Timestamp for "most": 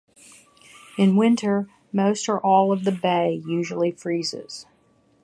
1.93-2.27